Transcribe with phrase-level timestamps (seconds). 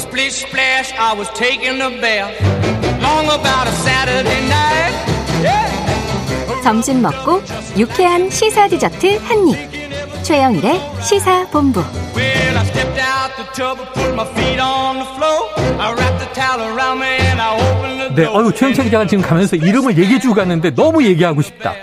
[0.00, 2.32] Splish splash, I was taking a bath.
[3.02, 4.94] Long about a Saturday night.
[5.42, 6.62] Yeah.
[6.62, 7.42] 점심 먹고
[7.76, 9.56] 유쾌한 시사 디저트 한 입.
[10.22, 11.80] 최영일의 시사 본부.
[12.14, 15.48] Well, I stepped out the tub and put my feet on the floor.
[15.78, 18.44] I wrapped the towel around me and I opened the 네, door.
[18.46, 21.74] 어유 최영창 기자가 지금 가면서 이름을 얘기해주고 갔는데 너무 얘기하고 싶다.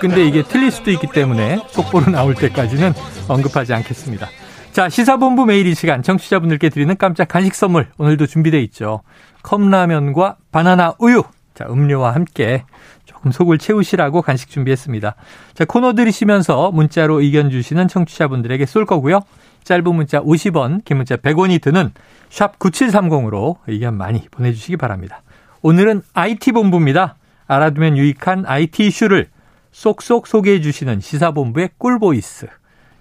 [0.00, 2.94] 근데 이게 틀릴 수도 있기 때문에 속보로 나올 때까지는
[3.28, 4.28] 언급하지 않겠습니다.
[4.72, 9.02] 자, 시사본부 매일 이 시간 청취자분들께 드리는 깜짝 간식 선물 오늘도 준비돼 있죠.
[9.42, 11.24] 컵라면과 바나나 우유.
[11.54, 12.62] 자, 음료와 함께
[13.04, 15.16] 조금 속을 채우시라고 간식 준비했습니다.
[15.54, 19.22] 자, 코너 들으시면서 문자로 의견 주시는 청취자분들에게 쏠 거고요.
[19.64, 21.90] 짧은 문자 50원, 긴 문자 100원이 드는
[22.28, 25.22] 샵 9730으로 의견 많이 보내주시기 바랍니다.
[25.62, 27.16] 오늘은 IT본부입니다.
[27.48, 29.30] 알아두면 유익한 IT 이슈를
[29.72, 32.46] 쏙쏙 소개해 주시는 시사본부의 꿀보이스.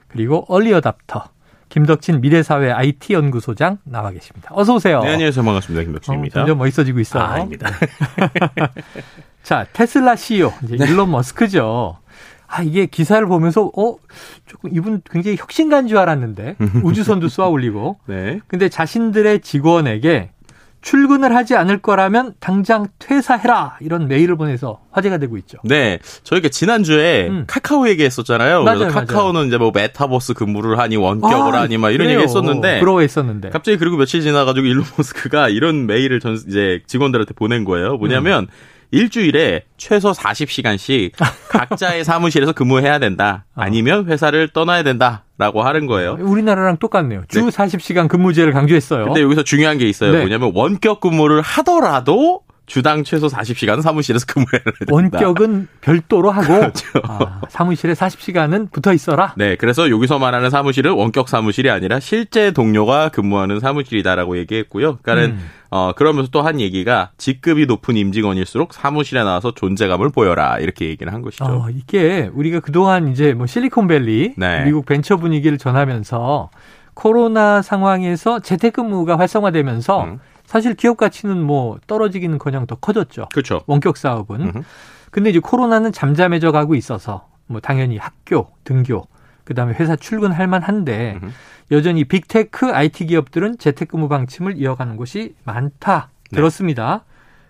[0.08, 1.30] 그리고 얼리어답터.
[1.70, 4.50] 김덕진 미래사회 IT연구소장 나와 계십니다.
[4.54, 5.02] 어서 오세요.
[5.02, 5.46] 네, 안녕하세요.
[5.46, 5.82] 반갑습니다.
[5.82, 6.34] 어, 김덕진입니다.
[6.42, 7.24] 점점 멋있어지고 있어요.
[7.24, 7.70] 아, 아닙니다.
[9.44, 10.86] 자, 테슬라 CEO, 이제 네.
[10.90, 11.98] 일론 머스크죠.
[12.48, 13.96] 아, 이게 기사를 보면서, 어,
[14.48, 18.00] 조금 이분 굉장히 혁신가인 줄 알았는데, 우주선도 쏘아 올리고.
[18.08, 18.40] 네.
[18.48, 20.32] 근데 자신들의 직원에게
[20.82, 23.78] 출근을 하지 않을 거라면 당장 퇴사해라!
[23.82, 25.58] 이런 메일을 보내서 화제가 되고 있죠.
[25.64, 26.00] 네.
[26.24, 27.44] 저희가 지난주에 음.
[27.48, 28.64] 카카오 얘기했었잖아요.
[28.64, 32.20] 맞아요, 그래서 카카오는 이제 뭐 메타버스 근무를 하니 원격을 아, 하니 막 이런 그래요.
[32.20, 33.50] 얘기 했었는데 부러워했었는데.
[33.50, 37.98] 갑자기 그리고 며칠 지나가지고 일론 머스크가 이런 메일을 전 이제 직원들한테 보낸 거예요.
[37.98, 38.48] 뭐냐면
[38.92, 41.12] 일주일에 최소 40시간씩
[41.50, 43.46] 각자의 사무실에서 근무해야 된다.
[43.56, 43.62] 어.
[43.62, 46.18] 아니면 회사를 떠나야 된다 라고 하는 거예요.
[46.20, 47.24] 우리나라랑 똑같네요.
[47.28, 47.50] 주 네.
[47.50, 49.06] 40시간 근무제를 강조했어요.
[49.06, 50.12] 근데 여기서 중요한 게 있어요.
[50.12, 50.20] 네.
[50.20, 54.94] 뭐냐면 원격 근무를 하더라도 주당 최소 40시간은 사무실에서 근무해야 된다.
[54.94, 56.88] 원격은 별도로 하고 그렇죠.
[57.04, 59.34] 아, 사무실에 40시간은 붙어 있어라.
[59.38, 65.00] 네, 그래서 여기서 말하는 사무실은 원격 사무실이 아니라 실제 동료가 근무하는 사무실이다라고 얘기했고요.
[65.02, 65.50] 그러니까는 음.
[65.72, 71.22] 어 그러면서 또 한 얘기가 직급이 높은 임직원일수록 사무실에 나와서 존재감을 보여라 이렇게 얘기를 한
[71.22, 71.46] 것이죠.
[71.46, 74.64] 어, 이게 우리가 그동안 이제 뭐 실리콘밸리 네.
[74.64, 76.50] 미국 벤처 분위기를 전하면서
[76.94, 80.20] 코로나 상황에서 재택근무가 활성화되면서 음.
[80.50, 83.28] 사실 기업 가치는 뭐 떨어지기는커녕 더 커졌죠.
[83.32, 83.62] 그렇죠.
[83.68, 84.42] 원격 사업은.
[84.42, 84.64] 음흠.
[85.12, 89.08] 근데 이제 코로나는 잠잠해져 가고 있어서 뭐 당연히 학교, 등교,
[89.44, 91.32] 그다음에 회사 출근할 만한데 음흠.
[91.70, 96.38] 여전히 빅테크 IT 기업들은 재택근무 방침을 이어가는 곳이 많다 네.
[96.38, 97.04] 들었습니다.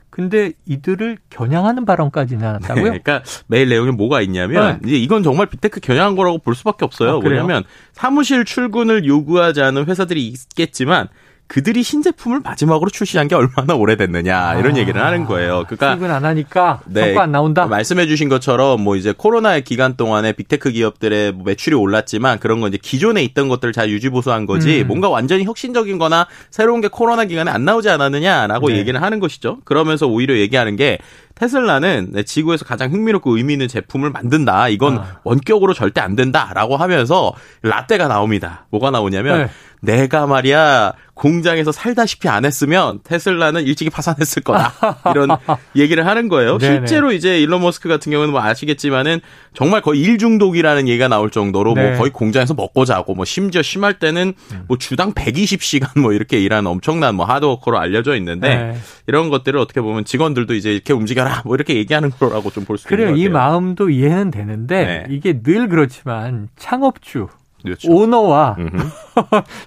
[0.09, 2.83] 근데 이들을 겨냥하는 발언까지 나왔다고요?
[2.91, 7.11] 네, 그러니까 메일 내용에 뭐가 있냐면 이제 이건 정말 빅테크 겨냥한 거라고 볼 수밖에 없어요.
[7.11, 7.19] 아?
[7.21, 11.07] 뭐냐면 사무실 출근을 요구하지 않은 회사들이 있겠지만
[11.49, 15.63] 그들이 신제품을 마지막으로 출시한 게 얼마나 오래됐느냐 이런 아, 얘기를 하는 거예요.
[15.65, 17.05] 그러니까 출근 안 하니까 네.
[17.07, 17.65] 성과 안 나온다.
[17.65, 22.69] 말씀해 주신 것처럼 뭐 이제 코로나의 기간 동안에 빅테크 기업들의 뭐 매출이 올랐지만 그런 건
[22.69, 24.87] 이제 기존에 있던 것들을 잘 유지 보수한 거지 음.
[24.87, 28.77] 뭔가 완전히 혁신적인 거나 새로운 게 코로나 기간에 안 나오지 않았느냐라고 네.
[28.77, 29.57] 얘기를 하는 것이죠.
[29.65, 30.99] 그러면서 오히려 얘기하는 게
[31.39, 34.67] 테슬라는 네, 지구에서 가장 흥미롭고 의미 있는 제품을 만든다.
[34.69, 35.19] 이건 아.
[35.23, 38.65] 원격으로 절대 안 된다라고 하면서 라떼가 나옵니다.
[38.71, 39.49] 뭐가 나오냐면 네.
[39.81, 44.73] 내가 말이야 공장에서 살다시피 안 했으면 테슬라는 일찍이 파산했을 거다.
[45.11, 45.29] 이런
[45.75, 46.57] 얘기를 하는 거예요.
[46.57, 46.87] 네네.
[46.87, 49.19] 실제로 이제 일론 머스크 같은 경우는 뭐 아시겠지만은
[49.53, 51.81] 정말 거의 일 중독이라는 얘기가 나올 정도로 네.
[51.81, 51.89] 음.
[51.89, 54.33] 뭐 거의 공장에서 먹고 자고 뭐 심지어 심할 때는
[54.67, 58.77] 뭐 주당 120시간 뭐 이렇게 일하는 엄청난 뭐 하드워커로 알려져 있는데 네.
[59.07, 62.87] 이런 것들을 어떻게 보면 직원들도 이제 이렇게 움직여라 뭐 이렇게 얘기하는 거라고 좀 볼 수
[62.87, 63.07] 있는 그래요.
[63.07, 63.25] 것 같아요.
[63.25, 65.05] 이 마음도 이해는 되는데 네.
[65.09, 67.27] 이게 늘 그렇지만 창업주,
[67.63, 67.91] 그렇죠.
[67.91, 68.55] 오너와.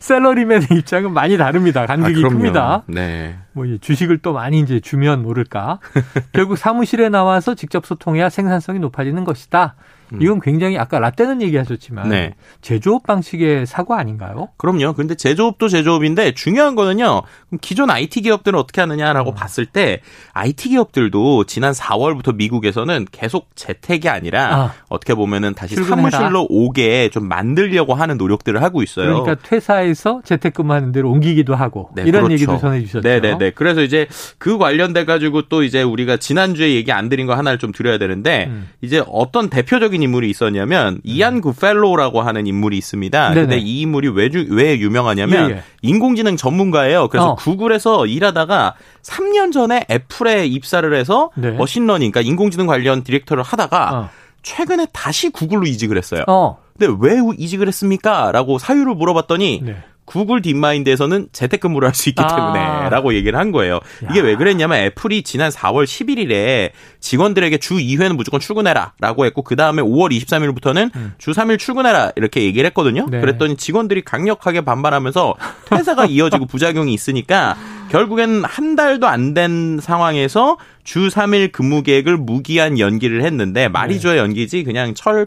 [0.01, 1.83] 셀러리맨의 입장은 많이 다릅니다.
[1.83, 2.37] 아, 간극이 그럼요.
[2.37, 2.83] 큽니다.
[2.87, 3.37] 네.
[3.53, 5.79] 뭐 주식을 또 많이 이제 주면 모를까.
[6.33, 9.75] 결국 사무실에 나와서 직접 소통해야 생산성이 높아지는 것이다.
[10.21, 12.11] 이건 굉장히 아까 라떼는 얘기하셨지만 음.
[12.11, 12.35] 네.
[12.61, 14.49] 제조업 방식의 사고 아닌가요?
[14.57, 14.93] 그럼요.
[14.95, 17.23] 근데 제조업도 제조업인데 중요한 거는요.
[17.61, 19.35] 기존 IT 기업들은 어떻게 하느냐라고 음.
[19.35, 20.01] 봤을 때
[20.33, 24.73] IT 기업들도 지난 4월부터 미국에서는 계속 재택이 아니라 아.
[24.89, 26.11] 어떻게 보면은 다시 출근해라.
[26.11, 29.23] 사무실로 오게 좀 만들려고 하는 노력들을 하고 있어요.
[29.23, 32.33] 그러니까 퇴사해서 재택근무하는 데로 옮기기도 하고 네, 이런 그렇죠.
[32.33, 33.01] 얘기도 전해 주셨죠.
[33.03, 33.51] 네 네 네.
[33.55, 34.09] 그래서 이제
[34.39, 38.47] 그 관련돼 가지고 또 이제 우리가 지난주에 얘기 안 드린 거 하나를 좀 드려야 되는데
[38.49, 38.69] 음.
[38.81, 43.29] 이제 어떤 대표적인 인물이 있었냐면 이안 구펠로우라고 하는 인물이 있습니다.
[43.31, 43.41] 네네.
[43.41, 45.63] 근데 이 인물이 왜, 주- 왜 유명하냐면 예, 예.
[45.83, 47.09] 인공지능 전문가예요.
[47.09, 47.35] 그래서 어.
[47.37, 51.53] 구글에서 일하다가 3년 전에 애플에 입사를 해서 네.
[51.53, 54.11] 머신러닝, 그러니까 인공지능 관련 디렉터를 하다가 어.
[54.43, 56.25] 최근에 다시 구글로 이직을 했어요.
[56.27, 56.59] 어.
[56.79, 58.33] 근데 왜 이직을 했습니까?
[58.33, 59.77] 라고 사유를 물어봤더니 네.
[60.13, 62.27] 구글 딥마인드에서는 재택근무를 할 수 있기 아.
[62.27, 63.81] 때문에라고 얘기를 한 거예요.
[64.11, 66.71] 이게 왜 그랬냐면 애플이 지난 4월 11일에
[67.01, 72.67] 직원들에게 주 2회는 무조건 출근해라라고 했고 그 다음에 5월 23일부터는 주 3일 출근해라 이렇게 얘기를
[72.69, 73.05] 했거든요.
[73.05, 73.11] 음.
[73.11, 73.21] 네.
[73.21, 75.35] 그랬더니 직원들이 강력하게 반발하면서
[75.71, 77.57] 퇴사가 이어지고 부작용이 있으니까
[77.91, 84.01] 결국엔 한 달도 안 된 상황에서 주 3일 근무 계획을 무기한 연기를 했는데 말이 네.
[84.01, 85.27] 줘야 연기지 그냥 철,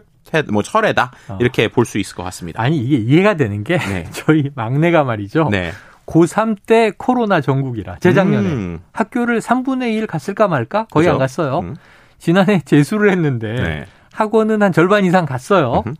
[0.50, 1.38] 뭐 철회다 어.
[1.40, 2.60] 이렇게 볼 수 있을 것 같습니다.
[2.62, 4.06] 아니 이게 이해가 되는 게 네.
[4.12, 5.48] 저희 막내가 말이죠.
[5.50, 5.70] 네.
[6.06, 8.80] 고3 때 코로나 전국이라 재작년에 음.
[8.92, 11.12] 학교를 3분의 1 갔을까 말까 거의 그죠?
[11.14, 11.58] 안 갔어요.
[11.60, 11.76] 음.
[12.18, 13.86] 지난해 재수를 했는데 네.
[14.12, 15.82] 학원은 한 절반 이상 갔어요.
[15.86, 15.94] 음흠.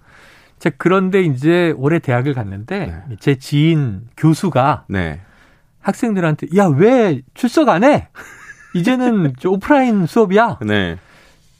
[0.59, 3.17] 자, 그런데 이제 올해 대학을 갔는데 네.
[3.21, 5.21] 제 지인 교수가 네.
[5.81, 8.09] 학생들한테 야 왜 출석 안 해?
[8.75, 10.59] 이제는 저 오프라인 수업이야.
[10.67, 10.97] 네.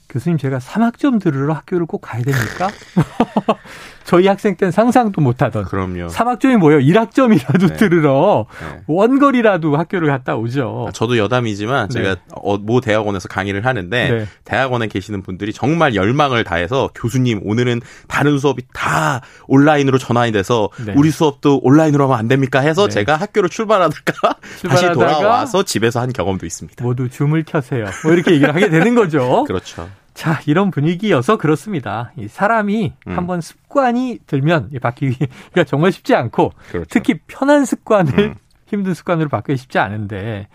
[0.09, 2.69] 교수님 제가 3학점 들으러 학교를 꼭 가야 됩니까?
[4.07, 6.07] 저희 학생 때는 상상도 못하던 그럼요.
[6.07, 6.79] 3학점이 뭐예요?
[6.79, 7.75] 1학점이라도 네.
[7.75, 8.79] 들으러 네.
[8.87, 10.85] 원거리라도 학교를 갔다 오죠.
[10.87, 14.25] 아, 저도 여담이지만 제가 어, 모 대학원에서 강의를 하는데 네.
[14.45, 20.93] 대학원에 계시는 분들이 정말 열망을 다해서 교수님 오늘은 다른 수업이 다 온라인으로 전환이 돼서 네.
[20.95, 22.93] 우리 수업도 온라인으로 하면 안 됩니까 해서 네.
[22.93, 24.35] 제가 학교를 출발하다가
[24.69, 26.81] 다시 돌아와서 집에서 한 경험도 있습니다.
[26.81, 27.87] 모두 줌을 켜세요.
[28.05, 29.43] 뭐 이렇게 얘기를 하게 되는 거죠.
[29.49, 29.89] 그렇죠.
[30.17, 32.11] 자, 이런 분위기여서 그렇습니다.
[32.17, 33.15] 이 사람이 음.
[33.15, 36.87] 한번 습관이 들면 이 바뀌기가 정말 쉽지 않고 그렇죠.
[36.89, 38.35] 특히 편한 습관을 음.
[38.65, 40.47] 힘든 습관으로 바꾸기 쉽지 않은데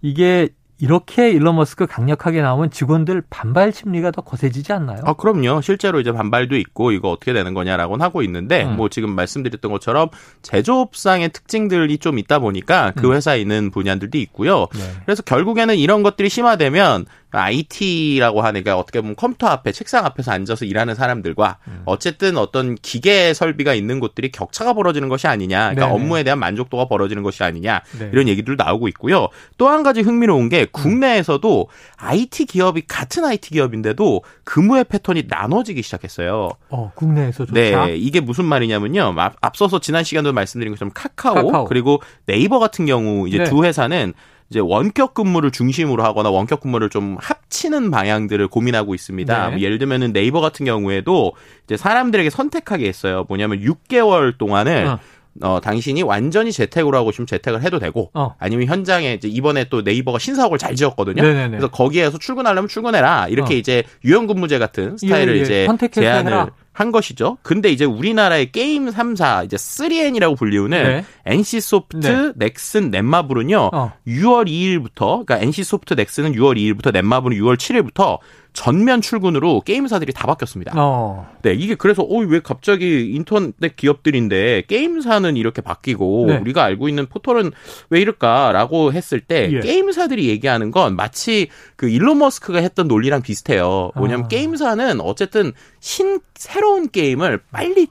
[0.00, 0.48] 이게
[0.78, 5.02] 이렇게 일론 머스크 강력하게 나오면 직원들 반발 심리가 더 거세지지 않나요?
[5.04, 5.60] 아, 그럼요.
[5.60, 8.76] 실제로 이제 반발도 있고 이거 어떻게 되는 거냐라고는 하고 있는데 음.
[8.76, 10.08] 뭐 지금 말씀드렸던 것처럼
[10.40, 13.12] 제조업상의 특징들이 좀 있다 보니까 그 음.
[13.12, 14.66] 회사에 있는 분야들도 있고요.
[14.72, 14.80] 네.
[15.04, 17.04] 그래서 결국에는 이런 것들이 심화되면
[17.38, 21.82] IT라고 하는 게 어떻게 보면 컴퓨터 앞에 책상 앞에서 앉아서 일하는 사람들과 음.
[21.86, 25.70] 어쨌든 어떤 기계 설비가 있는 곳들이 격차가 벌어지는 것이 아니냐.
[25.70, 25.94] 그러니까 네네.
[25.94, 27.80] 업무에 대한 만족도가 벌어지는 것이 아니냐.
[27.98, 28.10] 네.
[28.12, 29.28] 이런 얘기들도 나오고 있고요.
[29.58, 36.50] 또 한 가지 흥미로운 게 국내에서도 IT 기업이 같은 IT 기업인데도 근무의 패턴이 나눠지기 시작했어요.
[36.68, 37.54] 어, 국내에서조차
[37.86, 39.14] 네, 이게 무슨 말이냐면요.
[39.16, 41.64] 앞- 앞서서 지난 시간도 말씀드린 것처럼 카카오, 카카오.
[41.64, 43.44] 그리고 네이버 같은 경우 이제 네.
[43.44, 44.12] 두 회사는
[44.52, 49.44] 이제 원격 근무를 중심으로 하거나 원격 근무를 좀 합치는 방향들을 고민하고 있습니다.
[49.46, 49.50] 네.
[49.50, 51.32] 뭐 예를 들면은 네이버 같은 경우에도
[51.64, 53.24] 이제 사람들에게 선택하게 했어요.
[53.28, 54.98] 뭐냐면 6개월 동안을 어.
[55.40, 58.34] 어, 당신이 완전히 재택으로 하고 싶으면 재택을 해도 되고, 어.
[58.38, 61.22] 아니면 현장에 이제 이번에 또 네이버가 신사옥을 잘 지었거든요.
[61.22, 61.48] 네네네.
[61.48, 63.28] 그래서 거기에서 출근하려면 출근해라.
[63.28, 63.56] 이렇게 어.
[63.56, 65.42] 이제 유연근무제 같은 스타일을 예, 예.
[65.42, 66.50] 이제 제안을 해라.
[66.72, 67.38] 한 것이죠.
[67.42, 71.04] 근데 이제 우리나라의 게임 3사, 이제 3N이라고 불리우는 네.
[71.26, 72.32] NC소프트, 네.
[72.36, 73.92] 넥슨, 넷마블은요, 어.
[74.06, 78.18] 6월 2일부터, 그러니까 NC소프트, 넥슨은 6월 2일부터, 넷마블은 6월 7일부터
[78.52, 80.72] 전면 출근으로 게임사들이 다 바뀌었습니다.
[80.76, 81.26] 어.
[81.42, 86.36] 네, 이게 그래서 어 왜 갑자기 인터넷 기업들인데 게임사는 이렇게 바뀌고 네.
[86.38, 87.50] 우리가 알고 있는 포털은
[87.90, 89.60] 왜 이럴까라고 했을 때 예.
[89.60, 93.90] 게임사들이 얘기하는 건 마치 그 일론 머스크가 했던 논리랑 비슷해요.
[93.96, 94.28] 뭐냐면 아.
[94.28, 97.88] 게임사는 어쨌든 신 새로운 게임을 빨리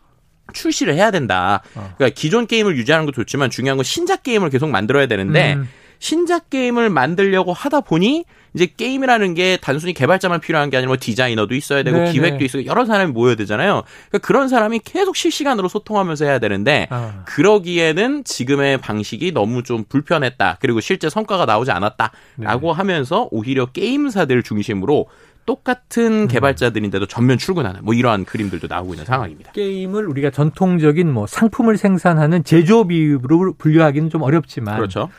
[0.53, 1.61] 출시를 해야 된다.
[1.75, 1.93] 어.
[1.97, 5.67] 그러니까 기존 게임을 유지하는 것도 좋지만 중요한 건 신작 게임을 계속 만들어야 되는데 음.
[6.01, 8.25] 신작 게임을 만들려고 하다 보니
[8.56, 12.12] 이제 게임이라는 게 단순히 개발자만 필요한 게 아니라 뭐 디자이너도 있어야 되고 네네.
[12.12, 13.83] 기획도 있어야 여러 사람이 모여야 되잖아요.
[14.09, 17.24] 그러니까 그런 사람이 계속 실시간으로 소통하면서 해야 되는데 아.
[17.27, 20.57] 그러기에는 지금의 방식이 너무 좀 불편했다.
[20.59, 21.77] 그리고 실제 성과가 나오지 네.
[21.77, 25.31] 않았다라고 하면서 오히려 게임사들 중심으로 음.
[25.45, 29.51] 똑같은 개발자들인데도 전면 출근하는 뭐 이러한 그림들도 나오고 있는 상황입니다.
[29.51, 35.09] 게임을 우리가 전통적인 뭐 상품을 생산하는 제조업으로 분류하기는 좀 어렵지만 그렇죠.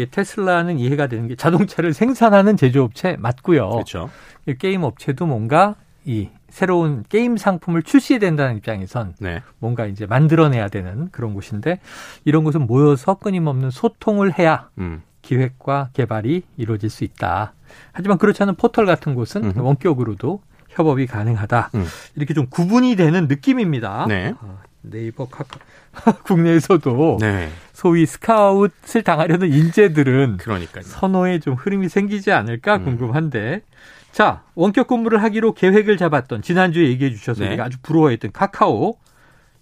[0.00, 3.68] 이게 테슬라는 이해가 되는 게 자동차를 생산하는 제조업체 맞고요.
[3.68, 4.08] 그렇죠.
[4.46, 5.74] 이 게임 업체도 뭔가
[6.06, 9.42] 이 새로운 게임 상품을 출시해야 된다는 입장에선 네.
[9.58, 11.80] 뭔가 이제 만들어내야 되는 그런 곳인데
[12.24, 15.02] 이런 곳은 모여서 끊임없는 소통을 해야 음.
[15.20, 17.52] 기획과 개발이 이루어질 수 있다.
[17.92, 19.60] 하지만 그렇지 않은 포털 같은 곳은 음흠.
[19.60, 20.40] 원격으로도
[20.70, 21.70] 협업이 가능하다.
[21.74, 21.84] 음.
[22.16, 24.06] 이렇게 좀 구분이 되는 느낌입니다.
[24.08, 24.32] 네.
[24.82, 25.58] 어, 네이버 카카
[26.24, 27.48] 국내에서도 네.
[27.72, 30.82] 소위 스카웃을 당하려는 인재들은 그러니까요.
[30.82, 32.84] 선호에 좀 흐름이 생기지 않을까 음.
[32.84, 33.62] 궁금한데.
[34.12, 37.48] 자, 원격 근무를 하기로 계획을 잡았던 지난주에 얘기해 주셔서 네.
[37.48, 38.96] 우리가 아주 부러워했던 카카오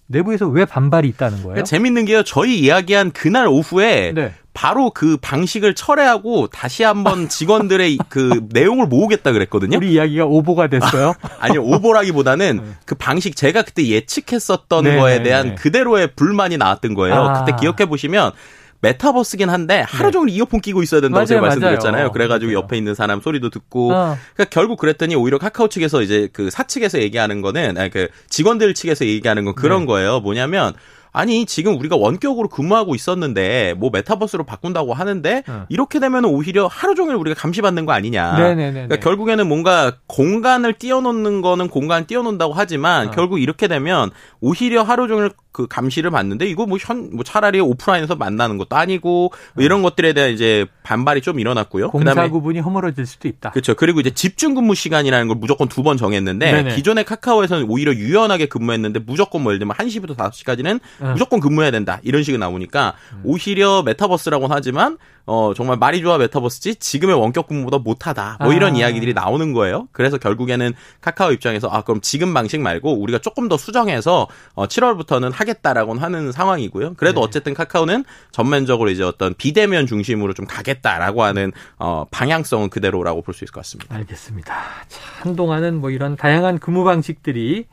[0.06, 1.48] 내부에서 왜 반발이 있다는 거예요?
[1.48, 2.22] 그러니까 재밌는 게요.
[2.22, 4.32] 저희 이야기한 그날 오후에 네.
[4.58, 9.76] 바로 그 방식을 철회하고 다시 한번 직원들의 그 내용을 모으겠다 그랬거든요.
[9.76, 11.14] 우리 이야기가 오보가 됐어요.
[11.38, 15.54] 아니 오보라기보다는 그 방식 제가 그때 예측했었던 네, 거에 네, 대한 네.
[15.54, 17.14] 그대로의 불만이 나왔던 거예요.
[17.14, 17.44] 아.
[17.44, 18.32] 그때 기억해 보시면
[18.80, 20.10] 메타버스긴 한데 하루 네.
[20.10, 21.50] 종일 이어폰 끼고 있어야 된다고 맞아요, 제가 맞아요.
[21.50, 22.10] 말씀드렸잖아요.
[22.10, 22.64] 그래가지고 맞아요.
[22.64, 24.18] 옆에 있는 사람 소리도 듣고 어.
[24.34, 29.06] 그러니까 결국 그랬더니 오히려 카카오 측에서 이제 그 사측에서 얘기하는 거는 아니 그 직원들 측에서
[29.06, 29.86] 얘기하는 건 그런 네.
[29.86, 30.18] 거예요.
[30.18, 30.74] 뭐냐면
[31.12, 35.66] 아니 지금 우리가 원격으로 근무하고 있었는데 뭐 메타버스로 바꾼다고 하는데 어.
[35.68, 38.38] 이렇게 되면 오히려 하루 종일 우리가 감시받는 거 아니냐.
[38.38, 38.72] 네네네.
[38.72, 43.10] 그러니까 결국에는 뭔가 공간을 띄워놓는 거는 공간 띄워놓는다고 하지만 어.
[43.10, 44.10] 결국 이렇게 되면
[44.40, 49.32] 오히려 하루 종일 그 감시를 받는데 이거 뭐 현 뭐 차라리 오프라인에서 만나는 것도 아니고
[49.54, 51.90] 뭐 이런 것들에 대한 이제 반발이 좀 일어났고요.
[51.90, 53.50] 공사 그다음에 구분이 허물어질 수도 있다.
[53.50, 53.74] 그렇죠.
[53.74, 56.74] 그리고 이제 집중 근무 시간이라는 걸 무조건 두 번 정했는데 네네.
[56.76, 61.10] 기존의 카카오에서는 오히려 유연하게 근무했는데 무조건 뭐 예를 들면 1시부터 5시까지는 어.
[61.12, 62.00] 무조건 근무해야 된다.
[62.02, 63.20] 이런 식으로 나오니까 음.
[63.24, 68.38] 오히려 메타버스라고는 하지만 어 정말 말이 좋아 메타버스지 지금의 원격 근무보다 못하다.
[68.40, 68.78] 뭐 이런 아.
[68.78, 69.86] 이야기들이 나오는 거예요.
[69.92, 75.32] 그래서 결국에는 카카오 입장에서 아 그럼 지금 방식 말고 우리가 조금 더 수정해서 어 7월부터는
[75.32, 76.94] 하겠다라고는 하는 상황이고요.
[76.94, 77.26] 그래도 네.
[77.26, 83.44] 어쨌든 카카오는 전면적으로 이제 어떤 비대면 중심으로 좀 가겠다라고 하는 어 방향성은 그대로라고 볼 수
[83.44, 83.94] 있을 것 같습니다.
[83.94, 84.54] 알겠습니다.
[84.88, 87.66] 자, 한동안은 뭐 이런 다양한 근무 방식들이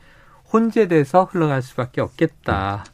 [0.52, 2.84] 혼재돼서 흘러갈 수밖에 없겠다.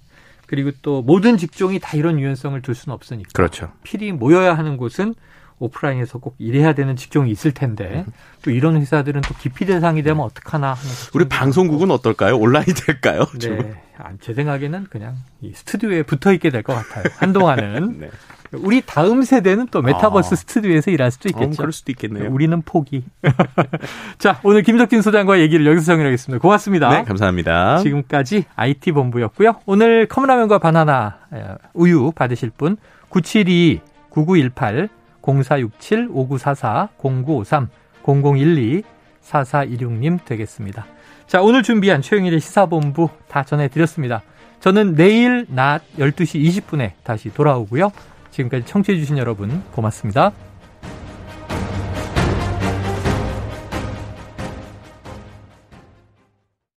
[0.53, 3.31] 그리고 또 모든 직종이 다 이런 유연성을 둘 수는 없으니까.
[3.33, 3.73] 그렇죠.
[3.85, 5.15] 필히 모여야 하는 곳은
[5.59, 8.05] 오프라인에서 꼭 일해야 되는 직종이 있을 텐데
[8.43, 12.37] 또 이런 회사들은 또 기피 대상이 되면 어떡하나 하는 우리 방송국은 어떨까요?
[12.37, 13.25] 온라인이 될까요?
[13.41, 13.57] 좀.
[13.61, 13.83] 네.
[13.97, 17.05] 아, 제 생각에는 그냥 이 스튜디오에 붙어 있게 될 것 같아요.
[17.17, 18.01] 한동안은.
[18.01, 18.11] 네.
[18.59, 20.37] 우리 다음 세대는 또 메타버스 아.
[20.37, 21.57] 스튜디오에서 일할 수도 어, 있겠죠.
[21.57, 22.31] 그럴 수도 있겠네요.
[22.31, 23.05] 우리는 포기.
[24.19, 26.41] 자, 오늘 김석진 소장과 얘기를 여기서 정리하겠습니다.
[26.41, 26.91] 고맙습니다.
[26.91, 27.79] 네, 감사합니다.
[27.79, 29.57] 지금까지 IT 본부였고요.
[29.67, 31.43] 오늘 컵라면과 바나나 에,
[31.75, 32.77] 우유 받으실 분
[33.09, 33.81] 972
[34.11, 34.89] 9918
[35.23, 37.69] 0467 5944 0953
[38.05, 38.83] 0012
[39.23, 40.87] 4416님 되겠습니다.
[41.27, 44.23] 자, 오늘 준비한 최영일의 시사본부 다 전해드렸습니다.
[44.61, 47.91] 저는 내일 낮 12시 20분에 다시 돌아오고요.
[48.33, 50.33] 지금까지 청취해주신 여러분 고맙습니다.